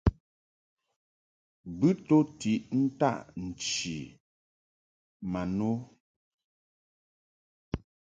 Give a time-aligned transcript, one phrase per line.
[1.77, 3.97] Bɨ to tiʼ ni ntaʼ nchi
[5.31, 5.71] ma no.